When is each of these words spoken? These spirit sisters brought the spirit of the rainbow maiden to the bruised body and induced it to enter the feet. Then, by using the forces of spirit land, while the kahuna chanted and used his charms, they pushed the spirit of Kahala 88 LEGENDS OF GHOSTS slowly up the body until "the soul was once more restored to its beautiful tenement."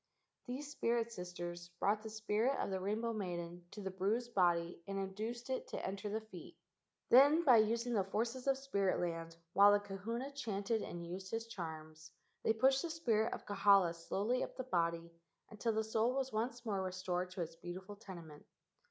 These 0.47 0.71
spirit 0.71 1.11
sisters 1.11 1.69
brought 1.79 2.01
the 2.01 2.09
spirit 2.09 2.57
of 2.59 2.71
the 2.71 2.79
rainbow 2.79 3.13
maiden 3.13 3.65
to 3.69 3.81
the 3.81 3.91
bruised 3.91 4.33
body 4.33 4.81
and 4.87 4.97
induced 4.97 5.47
it 5.51 5.67
to 5.67 5.85
enter 5.85 6.09
the 6.09 6.21
feet. 6.21 6.57
Then, 7.11 7.45
by 7.45 7.57
using 7.57 7.93
the 7.93 8.03
forces 8.03 8.47
of 8.47 8.57
spirit 8.57 8.99
land, 8.99 9.37
while 9.53 9.71
the 9.71 9.79
kahuna 9.79 10.31
chanted 10.31 10.81
and 10.81 11.05
used 11.05 11.29
his 11.29 11.45
charms, 11.45 12.11
they 12.43 12.51
pushed 12.53 12.81
the 12.81 12.89
spirit 12.89 13.31
of 13.31 13.45
Kahala 13.45 13.89
88 13.89 13.89
LEGENDS 13.89 13.89
OF 13.89 13.89
GHOSTS 13.91 14.07
slowly 14.07 14.43
up 14.43 14.55
the 14.57 14.63
body 14.63 15.11
until 15.51 15.73
"the 15.73 15.83
soul 15.83 16.15
was 16.15 16.33
once 16.33 16.65
more 16.65 16.81
restored 16.81 17.29
to 17.29 17.41
its 17.43 17.55
beautiful 17.55 17.95
tenement." 17.95 18.47